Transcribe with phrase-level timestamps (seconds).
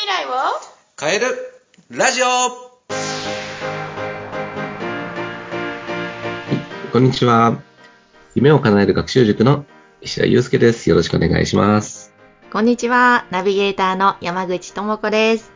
[0.00, 0.30] 未来を？
[0.98, 1.26] 変える
[1.90, 2.26] ラジオ
[6.90, 7.60] こんにちは。
[8.34, 9.66] 夢を叶える学習塾の
[10.00, 10.88] 石田祐介です。
[10.88, 12.14] よろしくお願いします。
[12.50, 13.26] こんにちは。
[13.30, 15.52] ナビゲーターの山口智子です。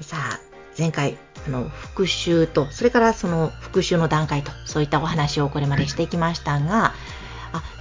[0.00, 0.40] さあ、
[0.76, 1.16] 前回、
[1.46, 6.94] あの、復習と、それからその復習の段階と、そういったお話をこれまでしてきましたが、あ、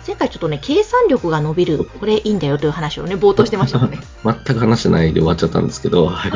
[0.05, 3.99] 前回ちょっとね、計算力が伸びる、これいいんだよという話をね、冒頭してましたね。
[4.23, 6.31] 全く話してないで終わっちゃったんですけど、はい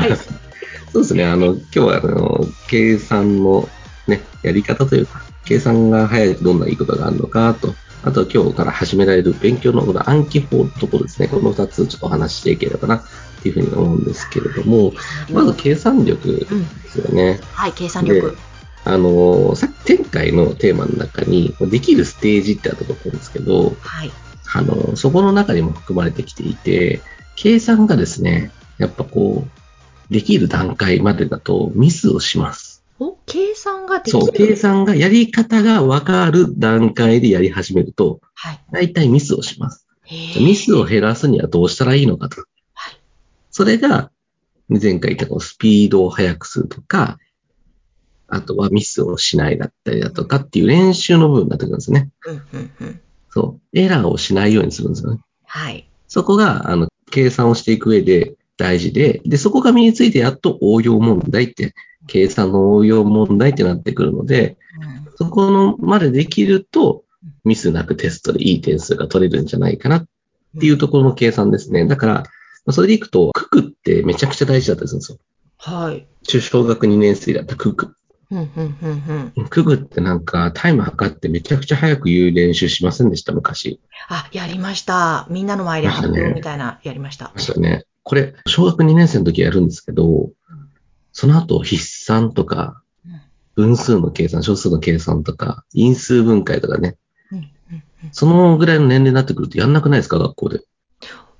[0.91, 3.67] そうですね、あの、今日はあの、計算の
[4.07, 13.01] ね、やり方というか、計算が早いとどんないいことがあるのかと、あとは今日から始められる勉強のこの暗記法のところですね、この2つちょっとお話ししていければな、っ
[13.41, 14.93] ていうふうに思うんですけれども、
[15.31, 16.67] まず計算力うん。
[16.83, 17.39] ですよね。
[17.51, 18.37] はい、計算力。
[18.85, 24.11] あの、さっき前回のテーマの中に、できるステージってあったと思うんですけど、はい。
[24.53, 27.01] あの、そこの中にも含まれてきていて、
[27.35, 32.83] 計算がですね、やっぱこう、できる段階までだとミスをします。
[32.99, 34.55] お、計算ができそう、計る。
[34.55, 38.59] 算がやり方がわかる段階でやり始めると、はい。
[38.71, 39.87] 大体ミスをします。
[40.39, 42.43] ミスを減らすにはどうしたらいいのかと。
[42.73, 42.99] はい。
[43.49, 44.11] それが、
[44.69, 47.17] 前回言ったこのスピードを速くするとか、
[48.27, 52.09] あとはミスをしないだったりだとかっていう練習の部分になってくるんですね。
[52.25, 53.01] うん、うん、うん。
[53.29, 53.77] そう。
[53.77, 55.21] エラーをしないようにするんですよね。
[55.45, 55.87] はい。
[56.07, 61.73] そこが、あの、計算をしていく上で大事で、で、そこが身についてやっと応用問題って、
[62.07, 67.03] 計算の応用問題ってなってくるので、うんそこのまでできると、
[67.43, 70.05] ミスなくテストでいい点数が取れるんじゃないかなっ
[70.59, 71.87] ていうところの計算ですね。
[71.87, 72.23] だから、ま
[72.67, 75.17] あそれでいくと、九九ってめちゃくちゃ大事だったりするんですよ。
[75.57, 76.05] はい。
[76.23, 77.95] 中小学2年生だった九九。
[78.31, 79.75] うん、うん、うん、うん。
[79.75, 83.79] ってなんかタイム測ってめちゃくちゃ早く言う練習しませんでした、昔。
[84.09, 85.27] あ、やりました。
[85.29, 87.31] みんなの前で発表みたいな、やりました。
[87.33, 87.85] ましたよね。
[88.03, 90.31] これ、小学2年生の時やるんですけど、
[91.11, 93.21] その後、筆算とか、うん
[93.55, 96.97] 分数の計算、小数の計算とか、因数分解とかね、
[98.11, 100.61] そのぐらいの年齢になってくるとやんなくないですか、学校で。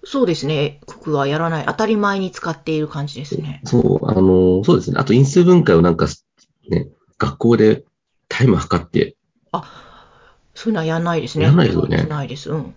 [0.03, 0.79] そうですね。
[0.85, 1.65] 国はやらない。
[1.65, 3.61] 当たり前に使っている感じですね。
[3.65, 4.97] そう、あの、そうですね。
[4.99, 6.07] あと因数分解をなんか、
[6.69, 6.87] ね、
[7.17, 7.83] 学校で
[8.27, 9.15] タイム測って、
[10.53, 11.45] そういうのはやらないですね。
[11.45, 12.49] やらないですよねないです。
[12.51, 12.75] うん。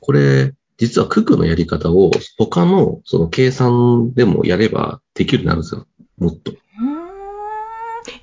[0.00, 5.86] これ、実は九九のやり方を他のその計算でもやればできるようになるんですよ。
[6.18, 6.52] もっと。
[6.52, 6.58] うーん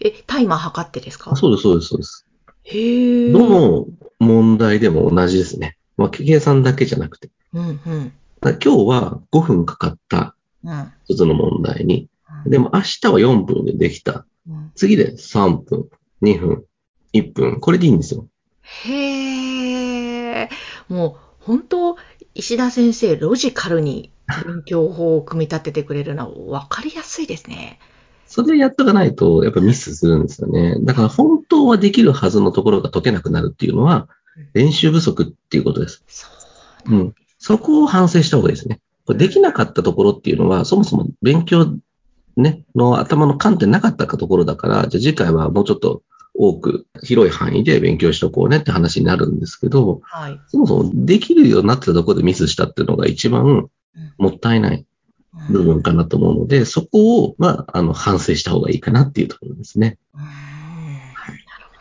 [0.02, 1.32] え、タイマー測ってですか？
[1.32, 2.26] あそうです、そうです、そうです。
[2.64, 3.32] へえ。
[3.32, 3.88] どの
[4.20, 5.78] 問題でも同じですね。
[5.98, 7.30] まあ、計算だけじゃなくて。
[7.54, 8.14] うんうん。
[8.42, 10.92] 今日は5分かかったうん。
[11.06, 12.10] 一つの問題に、
[12.46, 14.26] うんでも明日は4分でできた。
[14.48, 15.90] うん次で3分、
[16.22, 16.66] 2分、
[17.14, 17.60] 1分。
[17.60, 18.28] これでいいんですよ。
[18.62, 20.50] へえ。
[20.90, 21.98] もう、本当
[22.34, 24.12] 石田先生、ロジカルに
[24.46, 27.80] 勉強法を組み立ててくれるのは分かりやすいですね。
[28.26, 30.78] それやっとかないと、やっぱミスするんですよね。
[30.82, 36.04] だから本当はできるはずのところが解けなくなるっていうのはうん、練習不足っていうことです。
[36.08, 36.28] そ
[36.88, 36.92] う。
[36.92, 37.16] うん。
[37.38, 38.80] そこを反省した方がいいですね。
[39.06, 41.78] これできなかったところっていうのは、そもそも勉強
[42.36, 46.02] ね、の頭の観点なかったところだから、じゃあ次回はもうちょっと
[46.34, 50.40] 多く広い範囲で勉強しとこうねって話になるんですけど、はい。
[50.48, 53.70] そもそもできるようになってたところでミスしたっていうのが一番うん
[54.18, 54.86] もったいない
[55.36, 59.98] うん部分かなと思うので、そこを、まあ、あの、反省した方がいいかなっていうところですね。
[60.14, 60.30] うーんな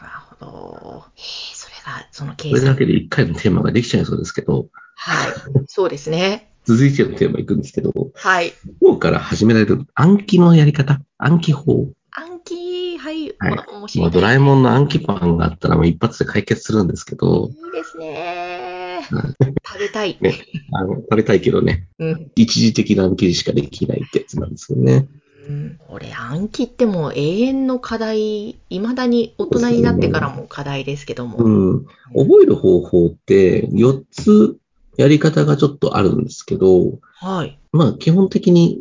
[0.07, 1.05] るほど。
[1.17, 2.77] それが、その計これだ算。
[2.77, 5.33] けで一回のテーマができちゃいそうですけど、はい。
[5.67, 6.52] そうですね。
[6.65, 8.53] 続いてのテーマいくんですけど、はい。
[8.81, 11.89] 今日から始められる暗記のやり方、暗記法？
[12.11, 13.35] 暗記、はい。
[13.39, 14.11] はいま面白い。
[14.11, 19.01] ドラえもんの暗記パンがあったらもう一発で解決するんですけど、いいですね。
[19.11, 20.17] はい食べたい。
[20.21, 20.35] ね
[20.73, 22.31] あの、食べたいけどね、うん。
[22.37, 25.09] 一時的な暗記しかできないってやつなんですよね。
[25.49, 31.39] うん、これ暗記ってもう永遠の課題、未だに大人になってからも課題ですけども。
[31.39, 31.85] うん。
[32.15, 34.57] 覚える方法って4つ
[34.97, 37.59] やり方がちょっとあるんですけど、はい。
[37.73, 38.81] まあ基本的に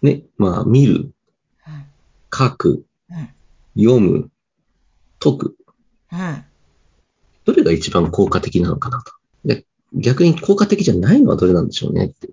[0.00, 1.84] ね、まあ見る、うん。
[2.32, 3.28] 書く、うん。
[3.76, 4.30] 読む、
[5.20, 5.56] 解く。
[6.12, 6.44] うん。
[7.44, 9.12] どれが一番効果的なのかなと。
[9.44, 12.28] で逆に効果的じゃないのはどれなんでしょうねって。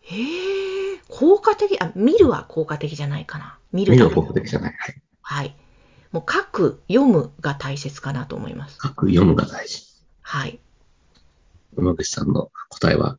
[0.00, 3.58] へえ、効果的、あ、見るは効果的じゃないかな。
[3.72, 4.74] 見る見るは効果的じゃない。
[4.76, 5.02] はい。
[5.22, 5.56] はい。
[6.12, 8.78] もう書く、読むが大切かなと思います。
[8.82, 9.84] 書く、読むが大事。
[10.22, 10.60] はい。
[11.76, 13.18] 山口さんの答えは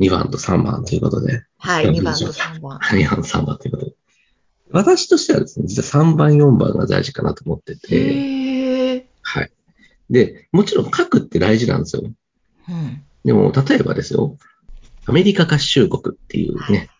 [0.00, 1.44] 2番と3番ということで。
[1.58, 1.86] はい。
[1.86, 2.78] うん2番と3番。
[2.78, 3.92] 2番、3番ということで。
[4.70, 9.08] 私としてはですね、実は3番、4番が大事かなと思ってて。
[9.22, 9.50] はい。
[10.10, 12.02] で、もちろん書くって大事なんですよ。
[12.68, 13.02] うん。
[13.24, 14.36] でも、例えばですよ、
[15.06, 16.90] アメリカ合衆国っていうね、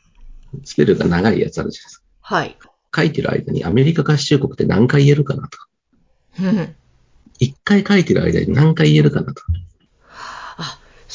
[0.64, 2.04] スペルが長いやつあるじゃないですか。
[2.20, 2.58] はい。
[2.94, 5.68] 書いてる間にアメリカ合衆国って何回言えるかなとか。
[6.40, 6.74] うん。
[7.38, 9.52] 一回書いてる間に何回言えるかなとか。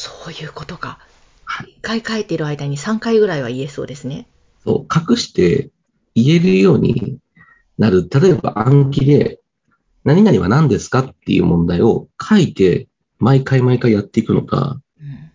[0.05, 0.99] あ、そういうことか。
[1.45, 4.27] はい一回書いてる間に3回ぐらいは言えそうですね。
[4.63, 5.69] そう、隠して
[6.15, 7.17] 言えるように
[7.77, 8.09] なる。
[8.09, 9.39] 例えば暗記で、
[10.03, 12.87] 何々は何ですかっていう問題を書いて、
[13.19, 15.31] 毎回毎回やっていくのか、うん。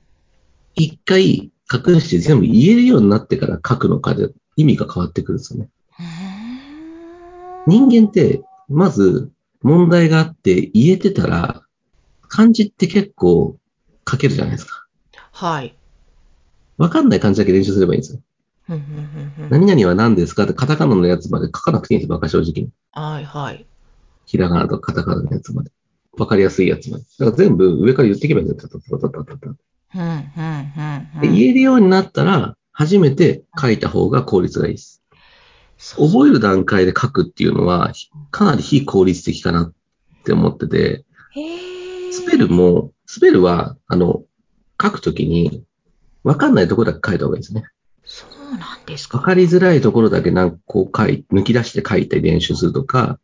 [0.75, 5.69] 一回隠して全部言えるようになってから書くのかで意味が変わってくるんですよね。
[7.67, 9.31] 人間って、まず
[9.63, 11.63] 問題があって言えてたら、
[12.29, 13.59] 漢字って結構
[14.09, 14.87] 書けるじゃないですか。
[15.33, 15.75] はい。
[16.79, 18.21] わかんない漢字だけ練習すればいいんですよ。
[19.51, 22.71] 何々は何ですかってカタカナのやつまで書かなくていいんですよ、バカ正直に。
[22.93, 23.67] はいはい。
[24.27, 25.71] ひらがなとカタカナのやつまで。
[26.19, 27.05] わかりやすいやつまで。
[27.19, 28.71] だから全部上から言っていけばいいんですよ。
[31.23, 35.03] 言えるようになったら、初めて書いた方が効率がいいです。
[35.97, 37.93] 覚える段階で書くっていうのは、
[38.31, 39.73] かなり非効率的かなっ
[40.25, 41.05] て思ってて、
[42.13, 44.23] スペルも、スペルは、あの、
[44.81, 45.65] 書くときに、
[46.25, 47.65] わかんないところだけ書いた方がいいですね。
[48.05, 49.17] そうなんですか。
[49.17, 53.19] わかりづらいところだけなんかこう書い、抜き出して書いて練習するとか、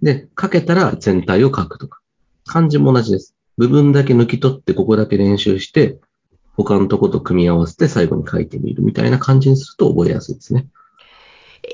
[0.00, 2.00] で、書けたら全体を書くとか。
[2.46, 3.34] 漢字も同じです。
[3.58, 5.98] 部分だけ抜き取ってここだけ練習して、
[6.54, 10.66] 他のとこと組み合わせて最後に書いてみるみたいな感じにすると覚えやすいですね。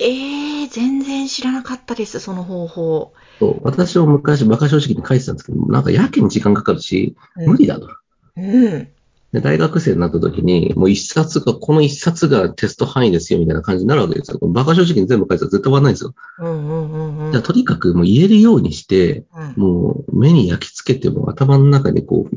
[0.01, 3.13] ええ全然知らなかったです、その方法。
[3.39, 7.89] そう私も昔バカ正直に書いてたんですけど、なんかやけに時間かかるし、無理だと。
[8.37, 8.89] うん。
[9.33, 14.39] で大学生になった時に、もう一冊が、この一冊がテスト範囲ですよみたいな感じになるわけですよ。
[14.41, 16.15] バカ正直に全部書いてたら絶対終わらないんですよ。
[16.39, 17.33] うんうんうんうん。
[17.33, 22.37] じゃあとにかくもう言えるようにして、うんもう目に焼き付けても頭の中にこう、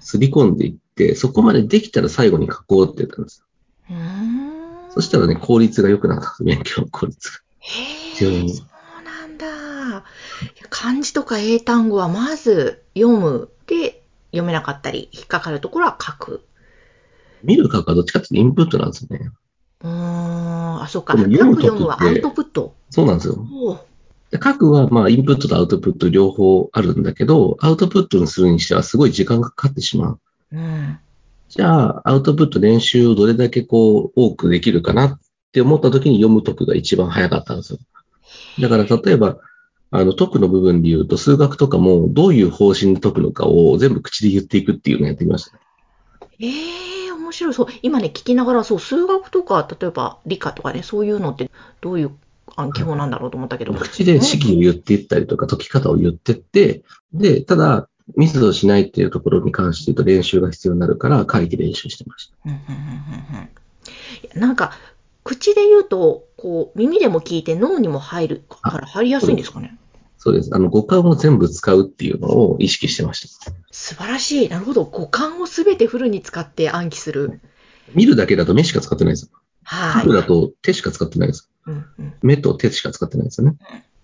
[0.00, 3.46] すり込んでいって、そこまでできたら最後に書こうって言ったんですよ。
[3.90, 4.90] うーん。
[4.90, 6.44] そしたらね、効率が良くなったんです。
[6.44, 7.43] 勉強の効率が。
[7.64, 10.04] へえ、そうなんだ。
[10.68, 16.44] 漢字とか英単語はまず読むで読めなかったり、引っかかるところは書く。
[17.42, 19.30] 見る書くはどっちかっていうとインプットなんですよね。
[19.82, 21.16] うーん、あ、そうか。
[21.16, 22.74] 書く読むはアウトプット。
[22.90, 23.46] そうなんですよ。
[24.30, 30.20] で書くは、まあ、インプットとアウトプット両方あるんだけど、アウトプットにするにしてはすごい時間がかかってしまう。
[30.52, 30.98] うん。
[31.48, 35.18] じゃあ、アウトプット練習をどれだけこう、多くできるかなっ
[35.54, 37.78] て思った時に読む解くが一番早かったんですよ。
[38.60, 39.38] だから、例えば、
[39.92, 45.60] あの、解くの部分で言うと、数学とかもどういう方針で解くのかを全部口で言っていくっていうのをやってみましたね。
[46.40, 47.54] ええ面白い。
[47.54, 51.48] そう、今ね、聞きながら、そう、数学とか、例えば理科とかね、そういうのって
[51.80, 52.10] どういう
[52.56, 53.72] 暗記法なんだろうと思ったけど。
[53.72, 62.34] 口で式を言っていったりとか、解き方を言ってって、で、ただ、ミスをしないっていうところに関して言うと練習が必要になるから、書いて練習してました。
[62.46, 63.48] うんうんうんうん
[64.34, 64.72] なんか、
[65.24, 69.76] 口で言うと、こう、耳でも聞いて脳にも入るから入りやすいんですかね？
[70.18, 70.50] そうです。
[70.54, 73.52] あの、五感を全部使うっていうのを意識してました。
[73.70, 74.48] 素晴らしい。
[74.48, 74.84] なるほど。
[74.84, 77.40] 五感をすべてフルに使って暗記する。
[77.94, 79.30] 見るだけだと目しか使ってないですよ。
[79.64, 80.02] はい。
[80.02, 81.50] 書くだと手しか使ってないです。
[81.66, 83.56] うんうん目と手しか使ってないですよね。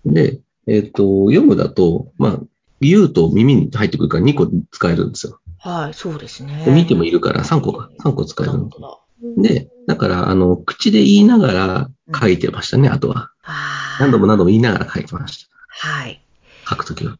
[0.05, 2.39] で、えっ、と、読むだと、まあ、
[2.81, 5.39] 言うと耳に入ってくるから2個使えるんですよ。
[5.59, 6.63] はい、そうですね。
[6.65, 7.89] で見てもいるから3個か。
[7.99, 8.99] 3個使える本当だ。
[9.37, 11.89] で、だから、あの、口で言いながら
[12.19, 13.31] 書いてましたね、あとは。
[13.99, 16.21] 何度も何度も言いながら書いてましはい。
[16.65, 16.71] た。
[16.71, 17.11] 書くときは。
[17.11, 17.17] 大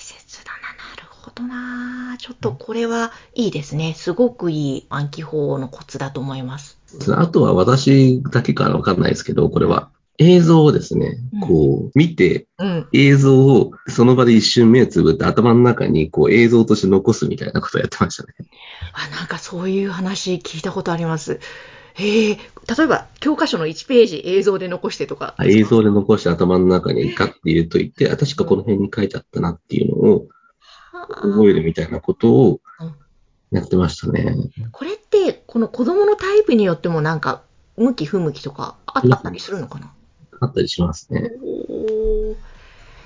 [0.00, 0.58] 切だな。
[0.90, 2.16] なるほどな。
[2.18, 3.94] ちょっとこれはいいですね。
[3.94, 6.78] すごくいい暗記法のコツだと思います。
[7.16, 9.90] あとは私だけからわかんないですけど、これは。
[10.18, 12.88] 映像をですねうん、こう、見て、うん。
[12.92, 18.34] 映像をその場で一瞬目をつぶって頭の中にこう映像として残すみたいなことをやってましたね。
[18.92, 21.40] あ、なんかそういう話聞いたことあります。
[21.94, 25.34] へえ、例えば教科書の1ページ映像で残してとか。
[25.44, 30.26] 映像で残して頭の中にガッて入れといて、あ確かこの辺に書いてあったなっていうのを
[30.92, 32.60] 覚えるみたいなことを
[33.50, 34.36] やってましたね。
[34.72, 37.42] これって、この子供のタイプによってもなんか、
[37.76, 39.92] 向き不向きとかああったりするのかな？
[40.40, 41.30] あったりしますね。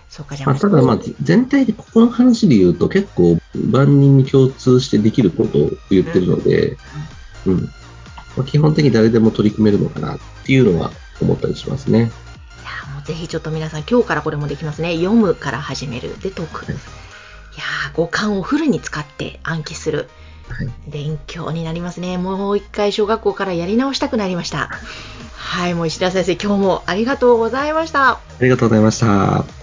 [0.09, 6.77] そうか、じゃまあ、ただまあ全体でここの話で言うと結構万人に共通してできることを言ってるので、
[7.47, 7.71] うん。
[8.37, 11.99] まあ、基本的に誰でも取り組めるのかなっていうのは思ったりしますね。
[11.99, 12.09] いや
[12.95, 14.97] もうぜひちょっと皆さん今日からこれもできますね。
[14.97, 16.19] 読むから始める。
[16.21, 16.65] で、解く。
[16.65, 20.09] いやー五感をフルに使って暗記する。
[20.49, 20.69] はい。
[20.89, 22.19] 勉強になりますね。
[22.19, 24.71] もう一回小学校からやり直したくなりました。
[25.41, 28.11] はい、もう石田先生、今日もありがとうございました。
[28.11, 29.60] ありがとうございました。